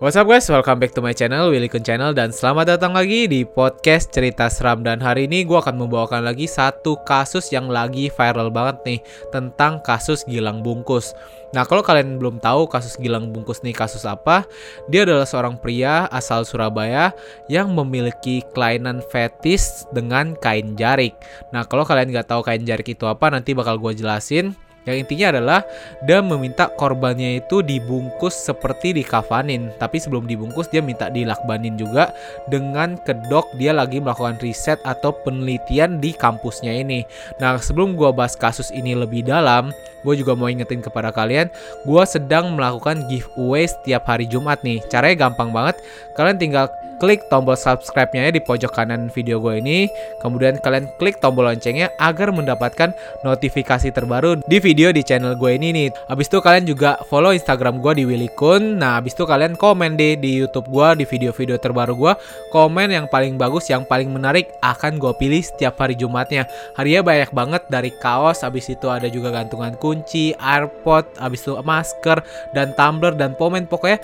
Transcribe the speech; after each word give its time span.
What's 0.00 0.16
up 0.16 0.32
guys, 0.32 0.48
welcome 0.48 0.80
back 0.80 0.96
to 0.96 1.04
my 1.04 1.12
channel, 1.12 1.52
Willy 1.52 1.68
Kun 1.68 1.84
Channel. 1.84 2.16
Dan 2.16 2.32
selamat 2.32 2.72
datang 2.72 2.96
lagi 2.96 3.28
di 3.28 3.44
podcast 3.44 4.08
cerita 4.08 4.48
seram. 4.48 4.80
Dan 4.80 4.96
hari 4.96 5.28
ini 5.28 5.44
gue 5.44 5.52
akan 5.52 5.76
membawakan 5.76 6.24
lagi 6.24 6.48
satu 6.48 6.96
kasus 7.04 7.52
yang 7.52 7.68
lagi 7.68 8.08
viral 8.08 8.48
banget 8.48 8.80
nih 8.88 9.00
Tentang 9.28 9.84
kasus 9.84 10.24
Gilang 10.24 10.64
Bungkus. 10.64 11.12
Nah 11.52 11.68
kalau 11.68 11.84
kalian 11.84 12.16
belum 12.16 12.40
tahu 12.40 12.64
kasus 12.72 12.96
Gilang 12.96 13.28
Bungkus 13.28 13.60
nih 13.60 13.76
kasus 13.76 14.08
apa? 14.08 14.48
Dia 14.88 15.04
adalah 15.04 15.28
seorang 15.28 15.60
pria 15.60 16.08
asal 16.08 16.48
Surabaya 16.48 17.12
Yang 17.52 17.68
memiliki 17.68 18.40
kelainan 18.56 19.04
fetis 19.04 19.84
dengan 19.92 20.32
kain 20.32 20.80
jarik. 20.80 21.12
Nah 21.52 21.68
kalau 21.68 21.84
kalian 21.84 22.08
nggak 22.08 22.24
tahu 22.24 22.40
kain 22.40 22.64
jarik 22.64 22.88
itu 22.88 23.04
apa 23.04 23.28
nanti 23.28 23.52
bakal 23.52 23.76
gue 23.76 23.92
jelasin 23.92 24.56
yang 24.88 24.96
intinya 25.04 25.36
adalah 25.36 25.60
dia 26.00 26.24
meminta 26.24 26.72
korbannya 26.72 27.44
itu 27.44 27.60
dibungkus 27.60 28.32
seperti 28.32 28.96
dikafanin. 28.96 29.68
Tapi 29.76 30.00
sebelum 30.00 30.24
dibungkus 30.24 30.72
dia 30.72 30.80
minta 30.80 31.12
dilakbanin 31.12 31.76
juga 31.76 32.16
dengan 32.48 32.96
kedok 32.96 33.52
dia 33.60 33.76
lagi 33.76 34.00
melakukan 34.00 34.40
riset 34.40 34.80
atau 34.88 35.12
penelitian 35.20 36.00
di 36.00 36.16
kampusnya 36.16 36.72
ini. 36.72 37.04
Nah 37.36 37.60
sebelum 37.60 37.92
gue 37.92 38.08
bahas 38.16 38.32
kasus 38.32 38.72
ini 38.72 38.96
lebih 38.96 39.28
dalam, 39.28 39.68
gue 40.00 40.14
juga 40.16 40.32
mau 40.32 40.48
ingetin 40.48 40.80
kepada 40.80 41.12
kalian, 41.12 41.52
gue 41.84 42.02
sedang 42.08 42.56
melakukan 42.56 43.04
giveaway 43.12 43.68
setiap 43.68 44.08
hari 44.08 44.24
Jumat 44.24 44.64
nih. 44.64 44.80
Caranya 44.88 45.28
gampang 45.28 45.52
banget, 45.52 45.76
kalian 46.16 46.40
tinggal 46.40 46.72
klik 47.00 47.24
tombol 47.32 47.56
subscribe-nya 47.56 48.28
ya 48.28 48.32
di 48.36 48.44
pojok 48.44 48.76
kanan 48.76 49.08
video 49.08 49.40
gue 49.40 49.56
ini. 49.58 49.88
Kemudian 50.20 50.60
kalian 50.60 50.86
klik 51.00 51.16
tombol 51.18 51.48
loncengnya 51.48 51.88
agar 51.96 52.28
mendapatkan 52.30 52.92
notifikasi 53.24 53.88
terbaru 53.90 54.44
di 54.44 54.60
video 54.60 54.69
di 54.72 55.02
channel 55.02 55.34
gue 55.34 55.50
ini 55.56 55.68
nih. 55.74 55.88
Abis 56.06 56.30
itu 56.30 56.38
kalian 56.38 56.64
juga 56.68 57.00
follow 57.10 57.34
Instagram 57.34 57.82
gue 57.82 58.02
di 58.02 58.04
Willy 58.06 58.30
Kun. 58.38 58.78
Nah, 58.78 59.02
abis 59.02 59.18
itu 59.18 59.26
kalian 59.26 59.58
komen 59.58 59.96
deh 59.98 60.14
di 60.14 60.38
YouTube 60.38 60.70
gue 60.70 61.02
di 61.02 61.04
video-video 61.08 61.56
terbaru 61.58 61.94
gue. 61.96 62.12
Komen 62.54 62.92
yang 62.92 63.10
paling 63.10 63.34
bagus, 63.40 63.66
yang 63.72 63.82
paling 63.82 64.12
menarik 64.12 64.52
akan 64.62 65.00
gue 65.00 65.12
pilih 65.16 65.42
setiap 65.42 65.80
hari 65.80 65.96
Jumatnya. 65.96 66.46
Harinya 66.78 67.02
banyak 67.02 67.30
banget 67.34 67.62
dari 67.66 67.90
kaos, 67.98 68.46
abis 68.46 68.70
itu 68.70 68.86
ada 68.86 69.10
juga 69.10 69.34
gantungan 69.34 69.74
kunci, 69.80 70.36
airpod, 70.38 71.06
abis 71.18 71.48
itu 71.48 71.58
masker, 71.60 72.22
dan 72.54 72.70
tumbler, 72.78 73.16
dan 73.16 73.34
pomen. 73.34 73.66
Pokoknya 73.66 73.98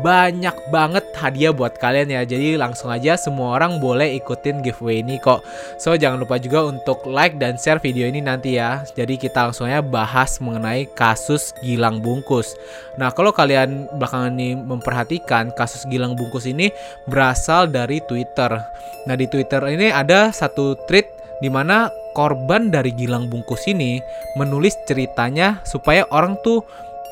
banyak 0.00 0.56
banget 0.72 1.04
hadiah 1.20 1.52
buat 1.52 1.76
kalian 1.76 2.08
ya. 2.08 2.24
Jadi 2.24 2.56
langsung 2.56 2.88
aja 2.88 3.12
semua 3.20 3.60
orang 3.60 3.76
boleh 3.76 4.16
ikutin 4.16 4.64
giveaway 4.64 5.04
ini 5.04 5.20
kok. 5.20 5.44
So 5.76 5.92
jangan 5.92 6.16
lupa 6.16 6.40
juga 6.40 6.64
untuk 6.64 7.04
like 7.04 7.36
dan 7.36 7.60
share 7.60 7.76
video 7.76 8.08
ini 8.08 8.24
nanti 8.24 8.56
ya. 8.56 8.86
Jadi 8.96 9.20
kita 9.20 9.52
langsung 9.52 9.68
aja 9.68 9.84
bahas 9.84 10.11
mengenai 10.44 10.84
kasus 10.92 11.56
Gilang 11.64 12.04
Bungkus. 12.04 12.52
Nah 13.00 13.08
kalau 13.10 13.32
kalian 13.32 13.88
belakangan 13.96 14.36
ini 14.36 14.54
memperhatikan 14.54 15.50
kasus 15.56 15.88
Gilang 15.88 16.14
Bungkus 16.14 16.44
ini 16.44 16.68
berasal 17.08 17.72
dari 17.72 18.04
Twitter. 18.04 18.60
Nah 19.08 19.14
di 19.16 19.26
Twitter 19.26 19.64
ini 19.72 19.88
ada 19.88 20.28
satu 20.30 20.76
tweet 20.84 21.08
di 21.42 21.50
mana 21.50 21.90
korban 22.14 22.68
dari 22.68 22.92
Gilang 22.94 23.26
Bungkus 23.32 23.66
ini 23.66 23.98
menulis 24.36 24.76
ceritanya 24.84 25.64
supaya 25.64 26.06
orang 26.12 26.36
tuh 26.44 26.62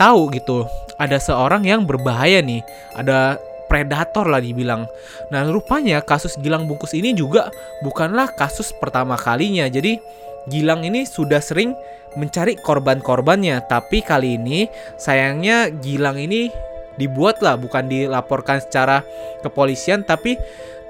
tahu 0.00 0.32
gitu 0.32 0.64
ada 0.96 1.20
seorang 1.20 1.64
yang 1.64 1.84
berbahaya 1.84 2.40
nih 2.40 2.64
ada 2.96 3.36
predator 3.68 4.24
lah 4.28 4.40
dibilang 4.40 4.88
nah 5.28 5.44
rupanya 5.44 6.00
kasus 6.00 6.36
Gilang 6.40 6.64
Bungkus 6.70 6.96
ini 6.96 7.12
juga 7.12 7.52
bukanlah 7.84 8.32
kasus 8.32 8.72
pertama 8.76 9.18
kalinya 9.20 9.68
jadi 9.68 10.00
Gilang 10.48 10.86
ini 10.86 11.04
sudah 11.04 11.42
sering 11.42 11.76
mencari 12.16 12.56
korban-korbannya 12.58 13.66
tapi 13.68 14.00
kali 14.00 14.40
ini 14.40 14.66
sayangnya 14.96 15.70
Gilang 15.70 16.18
ini 16.18 16.50
dibuat 16.98 17.40
lah 17.40 17.56
bukan 17.56 17.86
dilaporkan 17.86 18.60
secara 18.60 19.00
kepolisian 19.44 20.02
tapi 20.02 20.36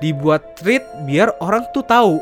dibuat 0.00 0.56
tweet 0.58 0.82
biar 1.04 1.36
orang 1.44 1.68
tuh 1.76 1.84
tahu 1.84 2.16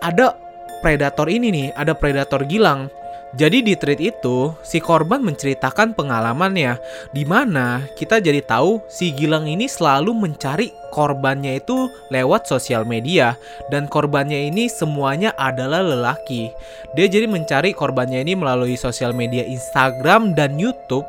ada 0.00 0.34
predator 0.80 1.28
ini 1.28 1.52
nih 1.52 1.66
ada 1.76 1.92
predator 1.92 2.42
Gilang 2.48 2.88
jadi 3.36 3.60
di 3.60 3.76
tweet 3.76 4.00
itu, 4.00 4.56
si 4.64 4.80
korban 4.80 5.20
menceritakan 5.20 5.92
pengalamannya, 5.92 6.80
di 7.12 7.28
mana 7.28 7.84
kita 7.92 8.24
jadi 8.24 8.40
tahu 8.40 8.80
si 8.88 9.12
Gilang 9.12 9.44
ini 9.44 9.68
selalu 9.68 10.16
mencari 10.16 10.72
korbannya 10.88 11.60
itu 11.60 11.92
lewat 12.08 12.48
sosial 12.48 12.88
media 12.88 13.36
dan 13.68 13.84
korbannya 13.84 14.48
ini 14.48 14.72
semuanya 14.72 15.36
adalah 15.36 15.84
lelaki. 15.84 16.48
Dia 16.96 17.04
jadi 17.04 17.28
mencari 17.28 17.76
korbannya 17.76 18.24
ini 18.24 18.32
melalui 18.32 18.80
sosial 18.80 19.12
media 19.12 19.44
Instagram 19.44 20.32
dan 20.32 20.56
YouTube. 20.56 21.04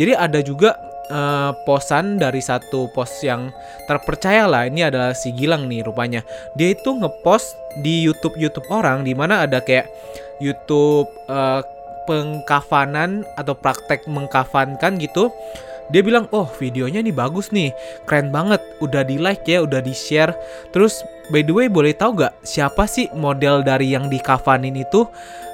Jadi 0.00 0.16
ada 0.16 0.40
juga 0.40 0.87
uh, 1.10 1.52
posan 1.64 2.16
dari 2.20 2.40
satu 2.40 2.88
post 2.92 3.20
yang 3.24 3.52
terpercaya 3.88 4.48
lah. 4.48 4.68
Ini 4.68 4.88
adalah 4.92 5.12
si 5.12 5.32
Gilang 5.34 5.66
nih 5.66 5.84
rupanya. 5.84 6.24
Dia 6.54 6.72
itu 6.72 6.94
ngepost 6.96 7.56
di 7.80 8.04
YouTube 8.04 8.36
YouTube 8.36 8.68
orang 8.70 9.04
di 9.04 9.12
mana 9.12 9.44
ada 9.44 9.60
kayak 9.60 9.88
YouTube 10.38 11.08
uh, 11.28 11.60
pengkafanan 12.08 13.26
atau 13.36 13.52
praktek 13.52 14.08
mengkafankan 14.08 14.96
gitu. 14.96 15.28
Dia 15.88 16.04
bilang 16.04 16.28
oh 16.36 16.44
videonya 16.60 17.00
nih 17.00 17.16
bagus 17.16 17.48
nih. 17.48 17.72
Keren 18.04 18.28
banget. 18.28 18.60
Udah 18.84 19.04
di 19.04 19.16
like 19.16 19.44
ya 19.48 19.64
udah 19.64 19.80
di 19.80 19.96
share 19.96 20.36
terus 20.72 21.00
by 21.32 21.40
the 21.40 21.52
way 21.52 21.66
boleh 21.68 21.96
tahu 21.96 22.20
gak 22.20 22.36
siapa 22.44 22.84
sih 22.84 23.08
model 23.16 23.64
dari 23.64 23.92
yang 23.96 24.12
dikafanin 24.12 24.76
itu? 24.76 25.08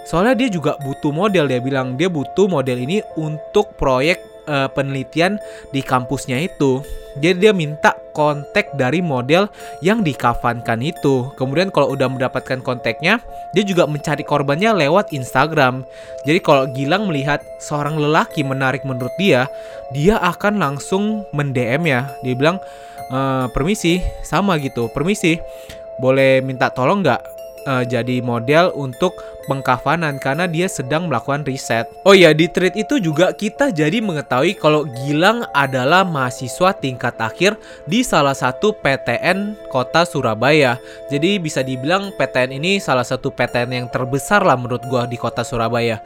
Soalnya 0.05 0.37
dia 0.37 0.49
juga 0.53 0.77
butuh 0.83 1.15
model 1.15 1.47
dia 1.47 1.63
bilang. 1.63 1.95
Dia 1.95 2.11
butuh 2.11 2.51
model 2.51 2.83
ini 2.83 3.01
untuk 3.15 3.79
proyek 3.79 4.34
uh, 4.47 4.69
penelitian 4.73 5.41
di 5.71 5.81
kampusnya 5.81 6.41
itu. 6.45 6.81
Jadi 7.15 7.47
dia 7.47 7.53
minta 7.55 7.95
kontak 8.15 8.75
dari 8.75 8.99
model 9.03 9.51
yang 9.83 10.03
dikafankan 10.03 10.83
itu. 10.83 11.31
Kemudian 11.39 11.71
kalau 11.71 11.95
udah 11.95 12.11
mendapatkan 12.11 12.63
kontaknya, 12.63 13.23
dia 13.55 13.63
juga 13.67 13.87
mencari 13.87 14.23
korbannya 14.27 14.75
lewat 14.75 15.11
Instagram. 15.15 15.87
Jadi 16.27 16.39
kalau 16.43 16.71
Gilang 16.71 17.11
melihat 17.11 17.43
seorang 17.63 17.99
lelaki 17.99 18.47
menarik 18.47 18.87
menurut 18.87 19.13
dia, 19.19 19.51
dia 19.91 20.19
akan 20.23 20.59
langsung 20.59 21.27
mendm 21.35 21.87
ya. 21.87 22.11
Dia 22.23 22.35
bilang, 22.39 22.59
e, 23.11 23.51
permisi, 23.51 24.03
sama 24.23 24.59
gitu, 24.63 24.91
permisi, 24.91 25.39
boleh 25.99 26.43
minta 26.43 26.71
tolong 26.71 27.03
nggak 27.03 27.34
uh, 27.67 27.85
jadi 27.85 28.21
model 28.25 28.73
untuk 28.77 29.17
pengkafanan 29.45 30.17
karena 30.17 30.49
dia 30.49 30.69
sedang 30.69 31.09
melakukan 31.09 31.45
riset. 31.45 31.85
Oh 32.09 32.17
ya, 32.17 32.33
di 32.33 32.49
tweet 32.49 32.77
itu 32.81 32.97
juga 33.01 33.37
kita 33.37 33.69
jadi 33.69 34.01
mengetahui 34.01 34.57
kalau 34.57 34.89
Gilang 35.05 35.45
adalah 35.53 36.03
mahasiswa 36.03 36.73
tingkat 36.77 37.17
akhir 37.21 37.57
di 37.85 38.01
salah 38.01 38.33
satu 38.33 38.73
PTN 38.81 39.69
Kota 39.69 40.09
Surabaya. 40.09 40.81
Jadi 41.13 41.37
bisa 41.37 41.61
dibilang 41.61 42.13
PTN 42.17 42.57
ini 42.57 42.81
salah 42.81 43.05
satu 43.05 43.29
PTN 43.29 43.85
yang 43.85 43.87
terbesar 43.93 44.41
lah 44.41 44.57
menurut 44.57 44.85
gua 44.89 45.05
di 45.05 45.21
Kota 45.21 45.45
Surabaya. 45.45 46.01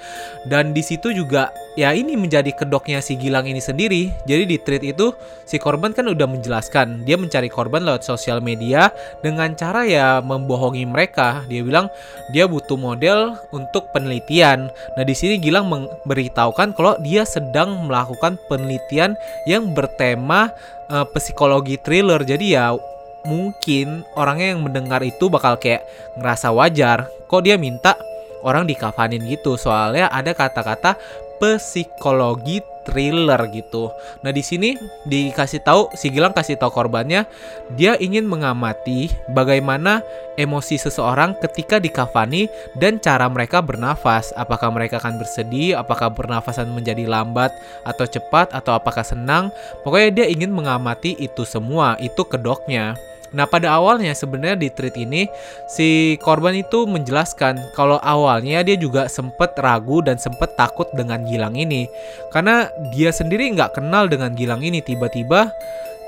Dan 0.47 0.75
di 0.75 0.83
situ 0.83 1.15
juga 1.15 1.55
ya 1.78 1.94
ini 1.94 2.19
menjadi 2.19 2.50
kedoknya 2.50 2.99
si 2.99 3.15
Gilang 3.15 3.47
ini 3.47 3.62
sendiri. 3.62 4.11
Jadi 4.27 4.50
di 4.50 4.59
tweet 4.59 4.83
itu 4.83 5.15
si 5.47 5.62
korban 5.62 5.94
kan 5.94 6.11
udah 6.11 6.27
menjelaskan 6.27 7.06
dia 7.06 7.15
mencari 7.15 7.47
korban 7.47 7.87
lewat 7.87 8.03
sosial 8.03 8.43
media 8.43 8.91
dengan 9.22 9.55
cara 9.55 9.87
ya 9.87 10.19
membohongi 10.19 10.83
mereka. 10.91 11.47
Dia 11.47 11.62
bilang 11.62 11.87
dia 12.34 12.50
butuh 12.50 12.75
model 12.75 13.38
untuk 13.55 13.94
penelitian. 13.94 14.75
Nah 14.99 15.05
di 15.06 15.15
sini 15.15 15.38
Gilang 15.38 15.71
memberitahukan 15.71 16.75
kalau 16.75 16.99
dia 16.99 17.22
sedang 17.22 17.87
melakukan 17.87 18.34
penelitian 18.50 19.15
yang 19.47 19.71
bertema 19.71 20.50
uh, 20.91 21.06
psikologi 21.15 21.78
thriller. 21.78 22.27
Jadi 22.27 22.59
ya 22.59 22.75
mungkin 23.22 24.03
orangnya 24.19 24.59
yang 24.59 24.67
mendengar 24.67 24.99
itu 25.06 25.31
bakal 25.31 25.55
kayak 25.62 25.87
ngerasa 26.19 26.50
wajar. 26.50 27.06
Kok 27.31 27.47
dia 27.47 27.55
minta 27.55 27.94
orang 28.43 28.67
dikafanin 28.67 29.22
gitu 29.27 29.59
soalnya 29.59 30.06
ada 30.11 30.31
kata-kata 30.34 30.94
psikologi 31.41 32.60
thriller 32.88 33.38
gitu. 33.53 33.93
Nah, 34.25 34.32
di 34.32 34.41
sini 34.41 34.72
dikasih 35.04 35.60
tahu 35.60 35.93
si 35.93 36.09
Gilang 36.09 36.32
kasih 36.32 36.56
tahu 36.56 36.73
korbannya 36.73 37.29
dia 37.76 38.00
ingin 38.00 38.25
mengamati 38.25 39.12
bagaimana 39.37 40.00
emosi 40.40 40.81
seseorang 40.81 41.37
ketika 41.44 41.76
dikafani 41.76 42.49
dan 42.81 42.96
cara 42.96 43.29
mereka 43.29 43.61
bernafas. 43.61 44.32
Apakah 44.40 44.73
mereka 44.73 44.96
akan 44.96 45.20
bersedih, 45.20 45.76
apakah 45.76 46.08
bernafasan 46.08 46.73
menjadi 46.73 47.05
lambat 47.05 47.52
atau 47.84 48.08
cepat 48.08 48.56
atau 48.56 48.73
apakah 48.73 49.05
senang. 49.05 49.52
Pokoknya 49.84 50.25
dia 50.25 50.26
ingin 50.32 50.50
mengamati 50.50 51.12
itu 51.20 51.44
semua, 51.44 52.00
itu 52.00 52.25
kedoknya. 52.25 52.96
Nah 53.37 53.45
pada 53.45 53.77
awalnya 53.77 54.15
sebenarnya 54.17 54.57
di 54.57 54.69
tweet 54.73 54.97
ini 54.97 55.29
si 55.69 56.17
korban 56.25 56.57
itu 56.57 56.89
menjelaskan 56.89 57.73
kalau 57.77 58.01
awalnya 58.01 58.65
dia 58.65 58.77
juga 58.81 59.07
sempat 59.11 59.57
ragu 59.61 60.01
dan 60.01 60.17
sempat 60.17 60.57
takut 60.57 60.89
dengan 60.97 61.25
Gilang 61.29 61.57
ini. 61.57 61.89
Karena 62.33 62.73
dia 62.95 63.13
sendiri 63.13 63.53
nggak 63.53 63.77
kenal 63.77 64.09
dengan 64.09 64.33
Gilang 64.33 64.65
ini 64.65 64.81
tiba-tiba 64.81 65.53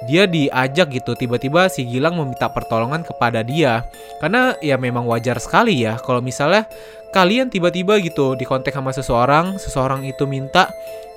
dia 0.08 0.24
diajak 0.24 0.96
gitu 0.96 1.12
tiba-tiba 1.12 1.68
si 1.68 1.84
Gilang 1.84 2.16
meminta 2.16 2.48
pertolongan 2.48 3.04
kepada 3.04 3.44
dia. 3.44 3.84
Karena 4.18 4.56
ya 4.64 4.80
memang 4.80 5.04
wajar 5.04 5.36
sekali 5.36 5.84
ya 5.84 6.00
kalau 6.00 6.24
misalnya 6.24 6.64
kalian 7.10 7.50
tiba-tiba 7.50 7.98
gitu 8.00 8.38
di 8.38 8.46
kontak 8.46 8.70
sama 8.72 8.94
seseorang 8.94 9.58
seseorang 9.58 10.06
itu 10.06 10.24
minta 10.30 10.70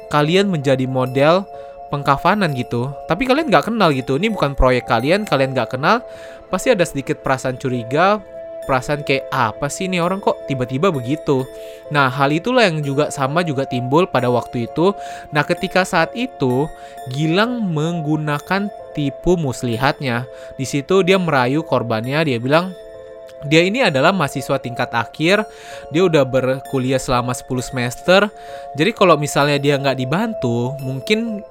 kalian 0.10 0.50
menjadi 0.50 0.86
model 0.90 1.46
pengkafanan 1.94 2.58
gitu. 2.58 2.90
Tapi 3.06 3.30
kalian 3.30 3.54
nggak 3.54 3.70
kenal 3.70 3.94
gitu. 3.94 4.18
Ini 4.18 4.34
bukan 4.34 4.58
proyek 4.58 4.90
kalian, 4.90 5.30
kalian 5.30 5.54
nggak 5.54 5.78
kenal. 5.78 6.02
Pasti 6.50 6.74
ada 6.74 6.82
sedikit 6.82 7.22
perasaan 7.22 7.62
curiga, 7.62 8.18
perasaan 8.66 9.06
kayak 9.06 9.30
apa 9.30 9.70
sih 9.70 9.86
ini 9.86 10.02
orang 10.02 10.18
kok 10.18 10.50
tiba-tiba 10.50 10.90
begitu. 10.90 11.46
Nah, 11.94 12.10
hal 12.10 12.34
itulah 12.34 12.66
yang 12.66 12.82
juga 12.82 13.14
sama 13.14 13.46
juga 13.46 13.70
timbul 13.70 14.10
pada 14.10 14.34
waktu 14.34 14.66
itu. 14.66 14.98
Nah, 15.30 15.46
ketika 15.46 15.86
saat 15.86 16.10
itu 16.18 16.66
Gilang 17.12 17.60
menggunakan 17.76 18.72
tipu 18.96 19.36
muslihatnya. 19.36 20.24
Di 20.56 20.64
situ 20.64 21.04
dia 21.04 21.20
merayu 21.20 21.60
korbannya, 21.68 22.24
dia 22.24 22.40
bilang 22.40 22.72
dia 23.44 23.60
ini 23.60 23.84
adalah 23.84 24.16
mahasiswa 24.16 24.56
tingkat 24.56 24.88
akhir, 24.96 25.44
dia 25.92 26.08
udah 26.08 26.24
berkuliah 26.24 27.02
selama 27.02 27.36
10 27.36 27.60
semester. 27.60 28.32
Jadi 28.80 28.92
kalau 28.96 29.20
misalnya 29.20 29.60
dia 29.60 29.76
nggak 29.76 30.00
dibantu, 30.00 30.80
mungkin 30.80 31.44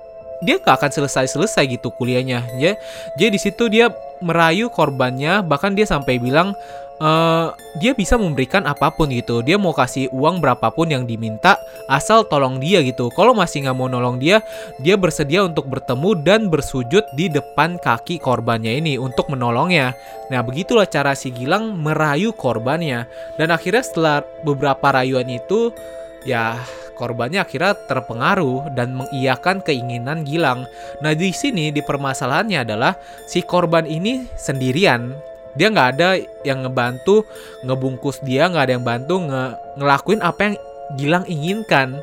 dia 0.43 0.59
nggak 0.59 0.75
akan 0.83 0.91
selesai-selesai 0.91 1.65
gitu 1.71 1.95
kuliahnya. 1.95 2.45
Ya, 2.59 2.77
jadi 3.17 3.31
di 3.33 3.41
situ 3.41 3.71
dia 3.71 3.89
merayu 4.23 4.69
korbannya, 4.69 5.43
bahkan 5.43 5.75
dia 5.75 5.87
sampai 5.87 6.19
bilang 6.19 6.55
uh, 7.03 7.51
dia 7.83 7.93
bisa 7.93 8.15
memberikan 8.15 8.63
apa 8.67 8.95
pun 8.95 9.11
gitu. 9.11 9.43
Dia 9.43 9.59
mau 9.59 9.75
kasih 9.75 10.07
uang 10.15 10.39
berapapun 10.39 10.95
yang 10.95 11.05
diminta, 11.05 11.59
asal 11.91 12.23
tolong 12.27 12.63
dia 12.63 12.79
gitu. 12.87 13.11
Kalau 13.15 13.35
masih 13.35 13.67
nggak 13.67 13.77
mau 13.77 13.91
nolong 13.91 14.23
dia, 14.23 14.39
dia 14.79 14.95
bersedia 14.95 15.43
untuk 15.43 15.67
bertemu 15.67 16.15
dan 16.23 16.41
bersujud 16.47 17.03
di 17.19 17.27
depan 17.27 17.77
kaki 17.83 18.23
korbannya 18.23 18.79
ini 18.79 18.97
untuk 18.97 19.27
menolongnya. 19.33 19.99
Nah, 20.31 20.41
begitulah 20.47 20.87
cara 20.87 21.19
si 21.19 21.35
Gilang 21.35 21.75
merayu 21.83 22.31
korbannya. 22.33 23.11
Dan 23.37 23.51
akhirnya 23.51 23.83
setelah 23.83 24.17
beberapa 24.47 24.95
rayuan 24.95 25.29
itu, 25.29 25.75
ya 26.23 26.57
korbannya 26.95 27.43
akhirnya 27.43 27.75
terpengaruh 27.89 28.73
dan 28.77 28.97
mengiyakan 28.97 29.65
keinginan 29.65 30.23
Gilang. 30.23 30.69
Nah, 31.01 31.13
di 31.13 31.33
sini 31.35 31.75
di 31.75 31.81
permasalahannya 31.81 32.65
adalah 32.65 32.97
si 33.27 33.43
korban 33.43 33.89
ini 33.89 34.27
sendirian 34.37 35.13
dia 35.53 35.69
nggak 35.69 35.89
ada 36.01 36.17
yang 36.49 36.65
ngebantu 36.65 37.29
ngebungkus 37.61 38.25
dia 38.25 38.49
nggak 38.49 38.65
ada 38.65 38.73
yang 38.81 38.87
bantu 38.89 39.21
nge 39.21 39.45
ngelakuin 39.77 40.21
apa 40.25 40.41
yang 40.49 40.57
Gilang 40.97 41.25
inginkan 41.29 42.01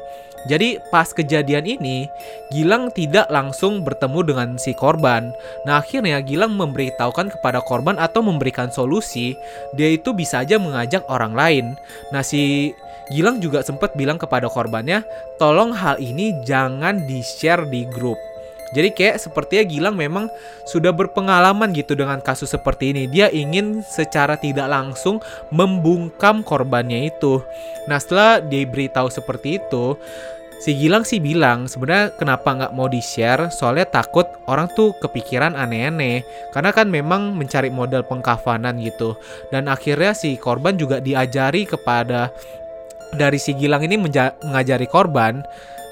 jadi 0.47 0.79
pas 0.87 1.11
kejadian 1.11 1.67
ini, 1.67 2.07
Gilang 2.47 2.95
tidak 2.95 3.27
langsung 3.27 3.83
bertemu 3.83 4.19
dengan 4.23 4.49
si 4.55 4.71
korban. 4.71 5.35
Nah 5.67 5.83
akhirnya 5.83 6.23
Gilang 6.23 6.55
memberitahukan 6.55 7.35
kepada 7.35 7.59
korban 7.59 7.99
atau 7.99 8.23
memberikan 8.23 8.71
solusi, 8.71 9.35
dia 9.75 9.91
itu 9.91 10.15
bisa 10.15 10.47
aja 10.47 10.55
mengajak 10.55 11.03
orang 11.11 11.35
lain. 11.35 11.65
Nah 12.15 12.23
si 12.23 12.71
Gilang 13.09 13.41
juga 13.41 13.65
sempat 13.65 13.97
bilang 13.97 14.21
kepada 14.21 14.45
korbannya, 14.45 15.01
tolong 15.41 15.73
hal 15.73 15.97
ini 15.97 16.45
jangan 16.45 17.09
di-share 17.09 17.65
di 17.65 17.89
grup. 17.89 18.17
Jadi 18.69 18.93
kayak 18.93 19.17
sepertinya 19.17 19.65
Gilang 19.65 19.95
memang 19.97 20.29
sudah 20.69 20.93
berpengalaman 20.93 21.73
gitu 21.73 21.97
dengan 21.97 22.21
kasus 22.21 22.53
seperti 22.53 22.93
ini. 22.93 23.09
Dia 23.09 23.33
ingin 23.33 23.81
secara 23.81 24.37
tidak 24.37 24.69
langsung 24.69 25.17
membungkam 25.49 26.45
korbannya 26.45 27.09
itu. 27.09 27.41
Nah 27.89 27.97
setelah 27.97 28.37
diberitahu 28.45 29.09
seperti 29.09 29.57
itu, 29.57 29.97
si 30.61 30.77
Gilang 30.77 31.01
sih 31.01 31.17
bilang 31.17 31.65
sebenarnya 31.65 32.13
kenapa 32.13 32.51
nggak 32.51 32.75
mau 32.77 32.85
di 32.85 33.01
share 33.01 33.49
soalnya 33.49 33.87
takut 33.87 34.27
orang 34.45 34.67
tuh 34.75 34.91
kepikiran 34.99 35.55
aneh-aneh 35.55 36.21
karena 36.51 36.69
kan 36.75 36.91
memang 36.91 37.31
mencari 37.31 37.71
model 37.71 38.03
pengkafanan 38.03 38.75
gitu 38.83 39.15
dan 39.55 39.71
akhirnya 39.71 40.11
si 40.11 40.35
korban 40.35 40.75
juga 40.75 40.99
diajari 40.99 41.63
kepada 41.63 42.35
dari 43.15 43.41
si 43.41 43.55
Gilang 43.57 43.85
ini 43.85 43.97
mengajari 43.97 44.85
korban. 44.85 45.41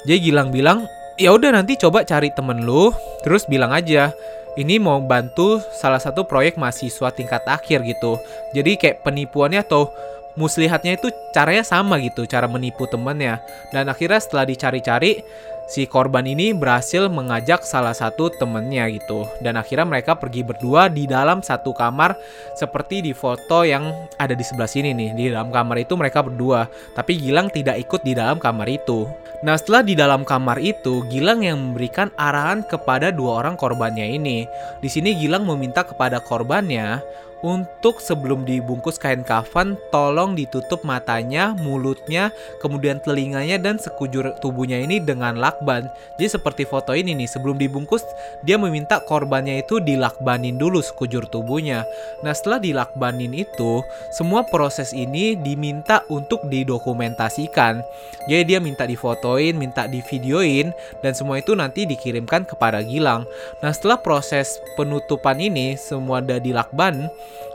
Jadi 0.05 0.19
Gilang 0.31 0.53
bilang 0.53 0.85
ya 1.17 1.33
udah 1.33 1.53
nanti 1.55 1.75
coba 1.79 2.05
cari 2.05 2.29
temen 2.33 2.63
lu. 2.63 2.93
Terus 3.25 3.45
bilang 3.49 3.73
aja 3.73 4.13
ini 4.57 4.81
mau 4.81 4.97
bantu 5.01 5.61
salah 5.73 6.01
satu 6.01 6.25
proyek 6.25 6.57
mahasiswa 6.57 7.13
tingkat 7.13 7.45
akhir 7.45 7.85
gitu. 7.85 8.17
Jadi 8.57 8.77
kayak 8.77 9.05
penipuannya 9.05 9.61
atau 9.61 9.93
muslihatnya 10.37 10.97
itu 10.97 11.09
caranya 11.33 11.65
sama 11.65 11.97
gitu 12.01 12.25
cara 12.29 12.45
menipu 12.45 12.85
temennya. 12.89 13.41
Dan 13.73 13.89
akhirnya 13.89 14.21
setelah 14.21 14.45
dicari-cari 14.45 15.21
si 15.67 15.83
korban 15.85 16.23
ini 16.23 16.55
berhasil 16.55 17.11
mengajak 17.11 17.61
salah 17.67 17.93
satu 17.93 18.31
temennya 18.31 18.87
gitu. 18.89 19.27
Dan 19.43 19.59
akhirnya 19.59 19.85
mereka 19.85 20.15
pergi 20.15 20.41
berdua 20.41 20.87
di 20.87 21.05
dalam 21.05 21.43
satu 21.43 21.75
kamar 21.75 22.15
seperti 22.55 23.03
di 23.03 23.11
foto 23.11 23.67
yang 23.67 23.91
ada 24.17 24.33
di 24.33 24.41
sebelah 24.41 24.71
sini 24.71 24.95
nih. 24.95 25.09
Di 25.13 25.23
dalam 25.35 25.51
kamar 25.51 25.83
itu 25.83 25.93
mereka 25.99 26.23
berdua 26.23 26.65
tapi 26.95 27.19
Gilang 27.19 27.51
tidak 27.51 27.77
ikut 27.83 28.01
di 28.01 28.15
dalam 28.15 28.39
kamar 28.39 28.65
itu. 28.71 29.05
Nah 29.43 29.53
setelah 29.53 29.85
di 29.85 29.93
dalam 29.93 30.25
kamar 30.25 30.57
itu 30.57 31.05
Gilang 31.11 31.45
yang 31.45 31.59
memberikan 31.59 32.09
arahan 32.17 32.65
kepada 32.65 33.13
dua 33.13 33.43
orang 33.45 33.59
korbannya 33.59 34.07
ini. 34.07 34.47
Di 34.81 34.89
sini 34.89 35.13
Gilang 35.13 35.45
meminta 35.45 35.83
kepada 35.83 36.23
korbannya 36.23 37.03
untuk 37.45 38.01
sebelum 38.01 38.45
dibungkus 38.45 38.97
kain 38.97 39.21
kafan, 39.21 39.77
tolong 39.93 40.33
ditutup 40.33 40.81
matanya, 40.81 41.53
mulutnya, 41.61 42.33
kemudian 42.63 42.97
telinganya 43.01 43.61
dan 43.61 43.77
sekujur 43.77 44.33
tubuhnya 44.41 44.81
ini 44.81 44.97
dengan 44.97 45.37
lakban. 45.37 45.85
Jadi 46.17 46.39
seperti 46.39 46.63
foto 46.65 46.97
ini 46.97 47.13
nih, 47.13 47.29
sebelum 47.29 47.61
dibungkus 47.61 48.01
dia 48.41 48.57
meminta 48.57 48.97
korbannya 49.05 49.61
itu 49.61 49.77
dilakbanin 49.77 50.57
dulu 50.57 50.81
sekujur 50.81 51.29
tubuhnya. 51.29 51.85
Nah 52.25 52.33
setelah 52.33 52.57
dilakbanin 52.57 53.33
itu, 53.37 53.85
semua 54.09 54.41
proses 54.41 54.93
ini 54.97 55.37
diminta 55.37 56.01
untuk 56.09 56.41
didokumentasikan. 56.49 57.85
Jadi 58.27 58.43
dia 58.43 58.59
minta 58.59 58.83
difotoin, 58.83 59.55
minta 59.55 59.85
divideoin, 59.85 60.73
dan 60.99 61.13
semua 61.13 61.39
itu 61.39 61.53
nanti 61.55 61.85
dikirimkan 61.87 62.43
kepada 62.43 62.81
Gilang. 62.83 63.23
Nah 63.61 63.71
setelah 63.71 64.01
proses 64.01 64.59
penutupan 64.75 65.39
ini 65.39 65.79
semua 65.79 66.19
udah 66.19 66.41
dilakban, 66.41 67.07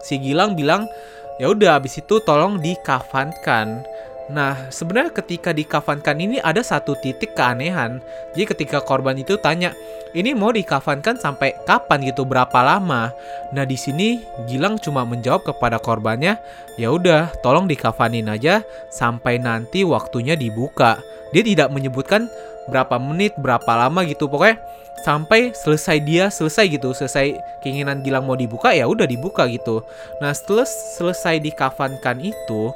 si 0.03 0.19
Gilang 0.19 0.59
bilang 0.59 0.89
ya 1.41 1.49
udah 1.51 1.81
abis 1.81 2.03
itu 2.03 2.21
tolong 2.23 2.61
dikafankan 2.61 3.83
Nah, 4.31 4.71
sebenarnya 4.71 5.11
ketika 5.11 5.51
dikafankan 5.51 6.15
ini 6.23 6.39
ada 6.39 6.63
satu 6.63 6.95
titik 6.95 7.35
keanehan. 7.35 7.99
Jadi 8.37 8.45
ketika 8.55 8.79
korban 8.79 9.19
itu 9.19 9.35
tanya, 9.35 9.75
"Ini 10.15 10.39
mau 10.39 10.55
dikafankan 10.55 11.19
sampai 11.19 11.59
kapan 11.67 12.07
gitu? 12.07 12.23
Berapa 12.23 12.63
lama?" 12.63 13.11
Nah, 13.51 13.65
di 13.67 13.75
sini 13.75 14.23
Gilang 14.47 14.79
cuma 14.79 15.03
menjawab 15.03 15.43
kepada 15.43 15.83
korbannya, 15.83 16.39
"Ya 16.79 16.95
udah, 16.95 17.35
tolong 17.43 17.67
dikafanin 17.67 18.31
aja 18.31 18.63
sampai 18.95 19.43
nanti 19.43 19.83
waktunya 19.83 20.39
dibuka." 20.39 21.03
Dia 21.35 21.43
tidak 21.43 21.75
menyebutkan 21.75 22.31
berapa 22.71 23.03
menit, 23.03 23.35
berapa 23.41 23.75
lama 23.75 24.07
gitu. 24.07 24.31
Pokoknya 24.31 24.61
sampai 25.03 25.51
selesai 25.51 25.99
dia 25.99 26.31
selesai 26.31 26.79
gitu 26.79 26.95
selesai 26.95 27.35
keinginan 27.59 28.07
Gilang 28.07 28.23
mau 28.23 28.39
dibuka 28.39 28.71
ya 28.71 28.87
udah 28.87 29.03
dibuka 29.03 29.51
gitu 29.51 29.83
nah 30.23 30.31
setelah 30.31 30.63
selesai 30.63 31.43
dikafankan 31.43 32.23
itu 32.23 32.71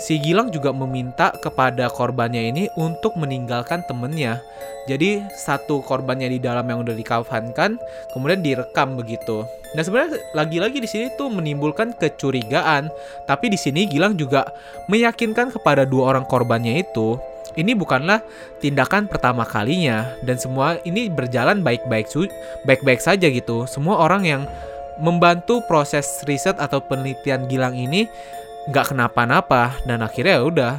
si 0.00 0.20
Gilang 0.20 0.48
juga 0.48 0.72
meminta 0.72 1.32
kepada 1.40 1.88
korbannya 1.92 2.48
ini 2.52 2.68
untuk 2.78 3.16
meninggalkan 3.18 3.84
temennya 3.84 4.40
jadi 4.88 5.24
satu 5.32 5.84
korbannya 5.84 6.32
di 6.32 6.38
dalam 6.42 6.66
yang 6.66 6.82
udah 6.82 6.96
dikafankan 6.96 7.76
kemudian 8.12 8.40
direkam 8.40 8.96
begitu 8.96 9.44
nah 9.72 9.82
sebenarnya 9.84 10.20
lagi-lagi 10.36 10.80
di 10.80 10.88
sini 10.88 11.06
tuh 11.16 11.32
menimbulkan 11.32 11.96
kecurigaan 11.96 12.92
tapi 13.28 13.52
di 13.52 13.58
sini 13.60 13.88
Gilang 13.88 14.16
juga 14.16 14.48
meyakinkan 14.88 15.52
kepada 15.52 15.88
dua 15.88 16.16
orang 16.16 16.24
korbannya 16.28 16.80
itu 16.80 17.16
ini 17.52 17.76
bukanlah 17.76 18.24
tindakan 18.64 19.04
pertama 19.04 19.44
kalinya 19.44 20.08
dan 20.24 20.40
semua 20.40 20.80
ini 20.88 21.12
berjalan 21.12 21.60
baik-baik 21.60 22.08
baik-baik 22.64 23.00
saja 23.02 23.28
gitu. 23.28 23.68
Semua 23.68 24.00
orang 24.00 24.24
yang 24.24 24.42
membantu 25.00 25.60
proses 25.68 26.24
riset 26.24 26.56
atau 26.56 26.80
penelitian 26.80 27.48
Gilang 27.48 27.76
ini 27.76 28.08
nggak 28.70 28.94
kenapa-napa 28.94 29.74
dan 29.88 30.04
akhirnya 30.04 30.38
ya 30.38 30.44
udah 30.46 30.72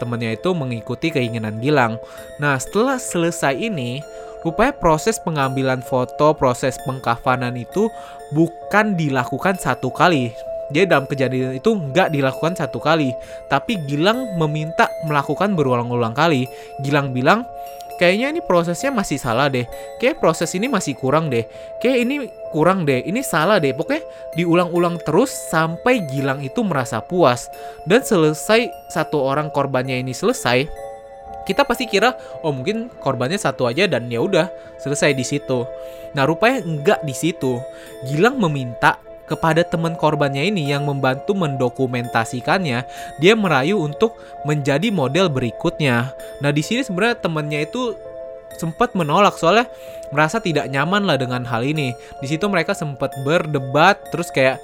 temennya 0.00 0.36
itu 0.36 0.50
mengikuti 0.56 1.12
keinginan 1.12 1.60
Gilang. 1.60 2.00
Nah 2.40 2.56
setelah 2.56 2.96
selesai 2.96 3.56
ini 3.56 4.00
rupanya 4.44 4.72
proses 4.72 5.20
pengambilan 5.20 5.84
foto, 5.84 6.32
proses 6.32 6.80
pengkafanan 6.88 7.56
itu 7.56 7.88
bukan 8.32 8.96
dilakukan 8.96 9.60
satu 9.60 9.92
kali, 9.92 10.32
jadi 10.70 10.86
dalam 10.86 11.06
kejadian 11.10 11.58
itu 11.58 11.74
nggak 11.74 12.14
dilakukan 12.14 12.54
satu 12.54 12.78
kali, 12.78 13.10
tapi 13.50 13.76
Gilang 13.90 14.38
meminta 14.38 14.86
melakukan 15.04 15.58
berulang-ulang 15.58 16.14
kali. 16.14 16.46
Gilang 16.80 17.10
bilang, 17.10 17.42
kayaknya 18.00 18.32
ini 18.32 18.40
prosesnya 18.40 18.88
masih 18.88 19.20
salah 19.20 19.52
deh. 19.52 19.68
Kayak 20.00 20.24
proses 20.24 20.48
ini 20.56 20.72
masih 20.72 20.96
kurang 20.96 21.28
deh. 21.28 21.44
Kayak 21.84 21.98
ini 22.08 22.16
kurang 22.48 22.88
deh. 22.88 23.04
Ini 23.04 23.20
salah 23.20 23.60
deh. 23.60 23.76
Pokoknya 23.76 24.00
diulang-ulang 24.40 24.96
terus 25.04 25.28
sampai 25.28 26.08
Gilang 26.08 26.40
itu 26.40 26.64
merasa 26.64 27.04
puas. 27.04 27.52
Dan 27.84 28.00
selesai 28.00 28.72
satu 28.88 29.20
orang 29.20 29.52
korbannya 29.52 30.00
ini 30.00 30.16
selesai, 30.16 30.64
kita 31.44 31.68
pasti 31.68 31.84
kira 31.84 32.16
oh 32.40 32.56
mungkin 32.56 32.88
korbannya 33.04 33.36
satu 33.36 33.68
aja 33.68 33.84
dan 33.84 34.08
ya 34.08 34.24
udah 34.24 34.48
selesai 34.80 35.12
di 35.12 35.22
situ. 35.22 35.68
Nah 36.16 36.24
rupanya 36.24 36.64
enggak 36.64 37.04
di 37.04 37.12
situ. 37.12 37.60
Gilang 38.08 38.40
meminta 38.40 38.96
kepada 39.30 39.62
teman 39.62 39.94
korbannya 39.94 40.50
ini 40.50 40.66
yang 40.66 40.82
membantu 40.82 41.38
mendokumentasikannya, 41.38 42.82
dia 43.22 43.34
merayu 43.38 43.78
untuk 43.78 44.18
menjadi 44.42 44.90
model 44.90 45.30
berikutnya. 45.30 46.10
Nah, 46.42 46.50
di 46.50 46.66
sini 46.66 46.82
sebenarnya 46.82 47.22
temannya 47.22 47.62
itu 47.70 47.94
sempat 48.58 48.96
menolak 48.96 49.36
soalnya 49.38 49.70
merasa 50.10 50.42
tidak 50.42 50.66
nyaman 50.70 51.06
lah 51.06 51.20
dengan 51.20 51.46
hal 51.46 51.62
ini. 51.62 51.94
Di 52.18 52.26
situ 52.26 52.46
mereka 52.50 52.74
sempat 52.74 53.14
berdebat 53.22 54.00
terus 54.10 54.32
kayak 54.32 54.58